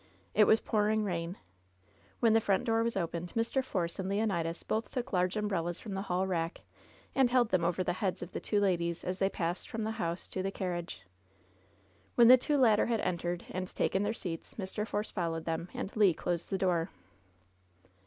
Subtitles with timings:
[0.33, 1.37] It was pouring rain.
[2.21, 3.63] When the front door was opened Mr.
[3.63, 6.61] Force and Leon idas both took large umbrellas from the hall rack
[7.13, 9.91] and held them over the heads of the two ladies as they passed from the
[10.01, 11.03] house to the carriage.
[12.15, 14.87] When the two latter had entered and taken their seats, Mr.
[14.87, 16.89] Force followed them, and Le closed the door.